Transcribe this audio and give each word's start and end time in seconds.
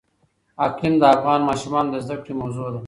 اقلیم 0.65 0.95
د 1.01 1.03
افغان 1.15 1.39
ماشومانو 1.49 1.89
د 1.93 1.95
زده 2.05 2.15
کړې 2.23 2.33
موضوع 2.41 2.67
ده. 2.73 2.79